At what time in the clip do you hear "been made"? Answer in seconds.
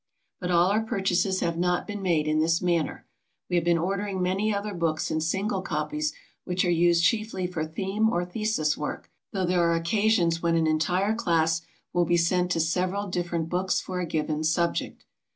1.85-2.27